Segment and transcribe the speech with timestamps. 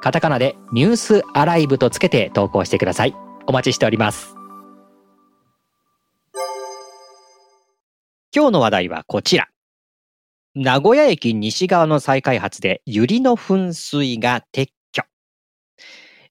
[0.00, 3.14] カタカナでニュースアライブとつけて投稿してください。
[3.46, 4.34] お待ちしております。
[8.34, 9.48] 今日の話題はこちら。
[10.54, 15.02] 名古屋駅西側の再開発で百合の噴水が撤去。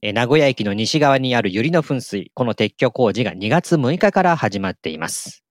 [0.02, 5.44] 名古屋駅の西側にある百合の噴水、この撤去工事が2月6日から始まっています。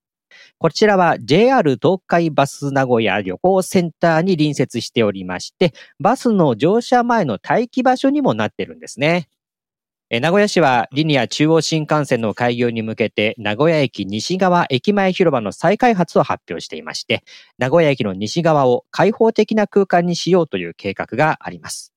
[0.58, 9.28] こちらは JR 東海バス名古屋旅行センターに隣接しておりまして、バスの乗車前の待機場所にもなってるんですね。
[10.10, 17.24] 名古屋市はリニア中央新幹線の開業に向けて名古屋駅西側駅前広場の再開発を発表していまして、
[17.58, 21.92] 名古屋駅の西側を開放的な空間にしようという計画があります。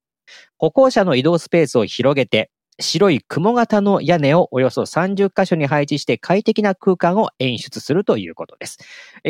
[0.57, 8.77] 歩行者の移動スペースを広げて、白い雲型の屋根をおよそ30箇所に配置して快適な空間を演出するということです。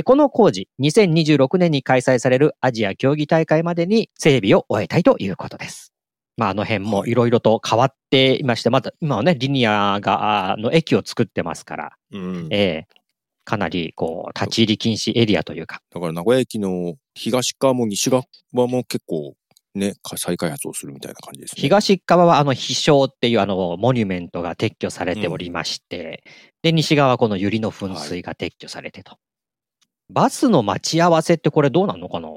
[0.03, 5.93] この工事、2026年に開催されるアジア競技大会までに整備を終えたいということです。
[6.37, 12.95] まあ、あの辺もいろいろと変わっていまして、また今はね、リニアが、の駅を作ってますから、うん、えー、
[13.43, 15.81] かなり、こう、立ち入り禁止エリアというか。
[15.91, 19.35] だから名古屋駅の東側も西側も結構
[19.73, 21.61] ね、再開発をするみたいな感じですね。
[21.61, 26.31] 東側はあの、飛翔っていうあの、モニュメントが撤去されておりまして、うん、
[26.63, 29.11] で、西側はこの百合の噴水が撤去されてと。
[29.11, 29.19] はい、
[30.13, 32.27] バスの待ち合わせってこれどうなのかな？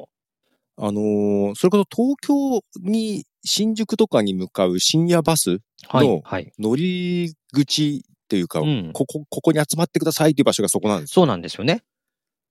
[0.77, 5.59] あのー、それこそ東京に新宿とかに向かう深夜バス
[5.93, 6.23] の
[6.59, 11.83] 乗り口っていうか、はいはい、ここ、ここに集まってくださいっていう場所がそこなんですそうなんですよね。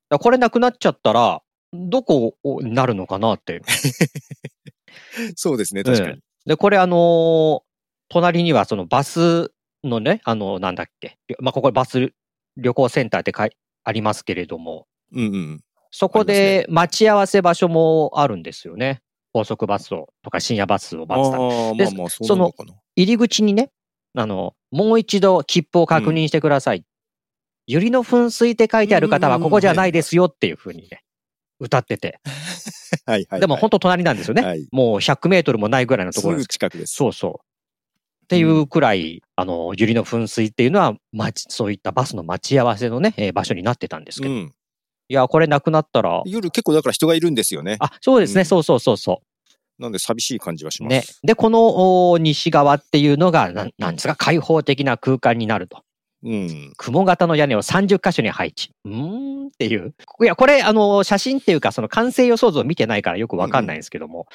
[0.09, 1.41] これなくなっちゃったら、
[1.73, 3.61] どこになるのかなって。
[5.35, 6.11] そうですね、確かに。
[6.11, 7.61] うん、で、これあのー、
[8.09, 9.51] 隣にはそのバス
[9.83, 12.13] のね、あのー、なんだっけ、まあ、ここバス
[12.57, 15.61] 旅行センターってかいありますけれども、うんうん。
[15.91, 19.01] そこで待ち合わせ場所もあるんですよね。
[19.31, 22.51] 高速バスをとか深夜バスを待つためで、まあ、その
[22.95, 23.71] 入り口にね、
[24.15, 26.85] あの、もう一度切符を確認してください。
[27.65, 31.03] ゆりの噴水って書いてある方はここじゃないですよっていうふうにね、
[31.59, 32.19] 歌ってて。
[33.05, 34.41] はいはい、はい、でも本当隣なんですよね。
[34.41, 36.43] はい、もう100メートルもないぐらいのところです。
[36.43, 36.95] すぐ近くです。
[36.95, 37.33] そうそう。
[38.23, 44.33] っていうくらい、うん、あの、ゆりの噴水っていうのは、ま、そういったバスの待ち合わせのね、えー、場所になってたんですけど。
[44.33, 46.23] うん、いや、これなくなったら。
[46.25, 47.77] 夜結構だから人がいるんですよね。
[47.79, 48.41] あ、そうですね。
[48.41, 49.81] うん、そうそうそうそう。
[49.81, 50.93] なんで寂しい感じはします。
[50.93, 51.03] ね。
[51.23, 55.83] で、この西側っていうのが、ななんですか、開放的な空間になると。
[56.23, 56.73] うん。
[56.77, 58.71] 雲型の屋根を30箇所に配置。
[58.85, 59.93] うーんっていう。
[60.21, 64.27] いや、これ、あの、写真っていうか、その完成予想図を見てないからよくわかんないんですけども。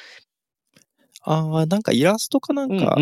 [1.25, 2.95] うん、ああ、なんかイラストかなんか、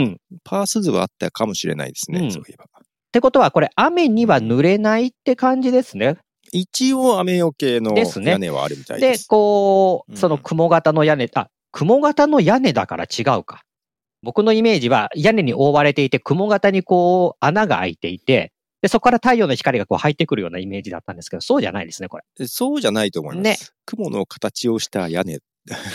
[0.43, 2.65] パース図はあったかもしれないですね、うん、そういえば。
[2.65, 2.67] っ
[3.11, 6.17] てことは、これ、雨には濡れないって感じですね。
[6.51, 9.23] 一応雨よけの屋根はあるみたいです。
[9.23, 13.63] で、こう、その雲型の屋根、あ、雲型の屋根だから違うか。
[14.23, 18.51] 僕のイメージは屋根に覆われていて、雲型にこう穴が開いていて、
[18.81, 22.47] で、そこから太陽の光がこう入ってくるようなイメージだったんですけど、そうじゃないですね、これ。
[22.47, 23.43] そうじゃないと思います。
[23.43, 23.57] ね。
[23.85, 25.39] 雲の形をした屋根。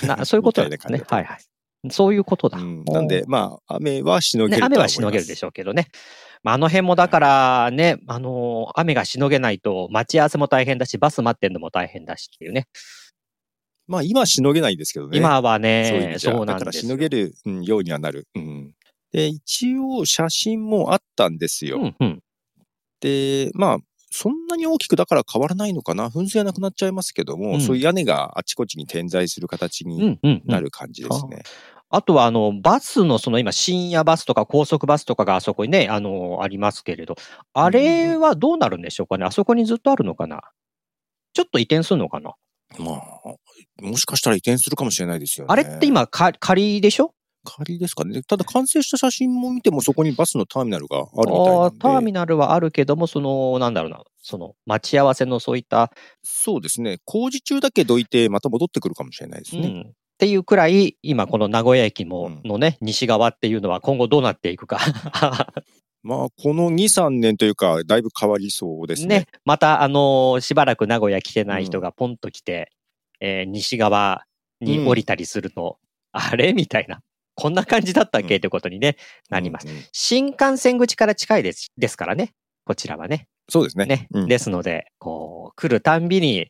[0.06, 1.02] なそういうことですね。
[1.08, 1.90] はいはい。
[1.90, 2.58] そういうことだ。
[2.58, 5.88] うん、なんで、まあ、雨はしのげる、ね、雨はしのげるでしょうけどね。
[6.44, 12.66] まあ、あの辺もだからね、あのー、雨がしのげないと待ち合わせも大変だし、バス待ってんのも大変だしっていうね。
[13.88, 15.18] まあ今しのげないんですけどね。
[15.18, 18.28] 今はね、そうなんだからしのげる、うん、ようにはなる。
[18.34, 18.74] うん。
[19.12, 21.78] で、一応写真もあったんですよ。
[21.78, 22.21] うんうん、
[23.02, 23.78] で、まあ、
[24.10, 26.08] そんなに大きくだから変わらないのかな。
[26.08, 31.18] 噴水はなくなっちゃいますけども、うん、そういう屋根があちこちに点在する形になる感じですね。
[31.22, 31.42] うんうんうん
[31.94, 37.16] あとは、あの、バスの、その今、深夜バスとか高速バスとかがあそこにね、あの、ありますけれど、
[37.52, 40.40] あれはどうなるんでしょうかね、あそこにずっとあるのかな。
[41.34, 42.32] ちょっと移転するのかな。
[42.78, 45.52] まあ、もしかしたら移転するかもしれないですよね。
[45.52, 47.12] あれって今、か仮でしょ？
[47.44, 48.22] 仮ですかね。
[48.22, 55.92] ただ完成した写真も見てもそこにバスのターミナルがあるみたいなターミナルはあるけども、その、なんだろうな、その待ち合わせのそういった。
[56.22, 56.98] そうですね。
[57.04, 59.68] 工事中だけどいてまた戻ってくるかもしれないですね。
[59.68, 64.78] うんっていうくらい、今この名古屋駅も、のね、西側っていうのは今後どうなっていくか
[66.04, 69.20] まあ、この2、3年というか、だいぶ変わりそうですね。
[69.20, 69.26] ね。
[69.44, 72.70] また、あのー、しばらく名古屋来てない人がポンと来て、
[73.20, 74.24] うん、えー、西側
[74.60, 75.78] に降りたりすると、
[76.14, 76.52] うん、あれ？
[76.52, 77.00] みたいな。
[77.34, 78.96] こんな感じだったっけ、ってことにね、
[79.30, 79.66] なります。
[79.92, 82.32] 新幹線口から近いです、ですからね。
[82.64, 83.26] こちらはね。
[83.48, 83.86] そうですね。
[83.86, 84.08] ね。
[84.12, 86.48] うん、ですので、こう、来るたんびに、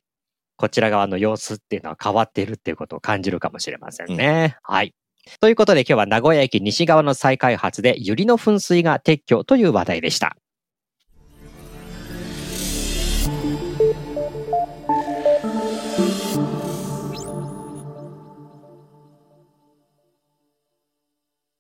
[0.56, 4.56] こちら側の様子っていうのは変わっているっていうことを感じるかもしれませんね。
[4.69, 4.94] うん、はい。
[5.40, 10.37] ということで今日は名古屋駅西側の再開発で百合の噴水が撤去という話題でした。